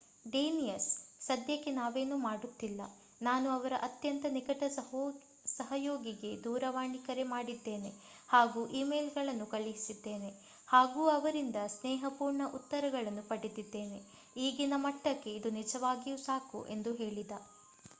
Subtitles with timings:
[0.25, 0.87] Danius
[1.21, 2.81] ಸಧ್ಯಕ್ಕೆ ನಾವೇನೂ ಮಾಡುತ್ತಿಲ್ಲ.
[3.21, 4.63] ನಾನು ಅವರ ಅತ್ಯಂತ ನಿಕಟ
[5.47, 7.91] ಸಹಯೋಗಿಗೆ ದೂರವಾಣಿ ಕರೆ ಮಾಡಿದ್ಡೇನೆ
[8.29, 10.31] ಹಾಗೂ ಈಮೇಲ್‌ಗಳನ್ನು ಕಳಿಸಿದ್ದೇನೆ
[10.67, 13.99] ಹಾಗೂ ಅವರಿಂದ ಸ್ನೇಹಪೂರ್ಣ ಉತ್ತರಗಳನ್ನು ಪಡೆದಿದ್ದೇನೆ.
[14.39, 17.35] ಈಗಿನ ಮಟ್ಟಕ್ಕೆ ಇದು ನಿಜವಾಗಿಯೂ ಸಾಕು ಎಂದು ಹೇಳಿದ